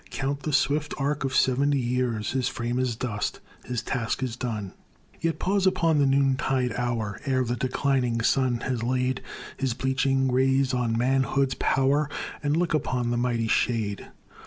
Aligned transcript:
Count 0.09 0.41
the 0.41 0.51
swift 0.51 0.95
arc 0.97 1.23
of 1.23 1.35
seventy 1.35 1.79
years, 1.79 2.31
His 2.31 2.47
frame 2.47 2.79
is 2.79 2.95
dust; 2.95 3.39
his 3.65 3.83
task 3.83 4.23
is 4.23 4.35
done. 4.35 4.73
Yet 5.19 5.37
pause 5.37 5.67
upon 5.67 5.99
the 5.99 6.07
noontide 6.07 6.73
hour, 6.73 7.21
Ere 7.27 7.43
the 7.43 7.55
declining 7.55 8.21
sun 8.21 8.61
has 8.61 8.81
laid 8.81 9.21
His 9.57 9.75
bleaching 9.75 10.31
rays 10.31 10.73
on 10.73 10.97
manhood's 10.97 11.53
power, 11.53 12.09
And 12.41 12.57
look 12.57 12.73
upon 12.73 13.11
the 13.11 13.17
mighty 13.17 13.47
shade. 13.47 14.07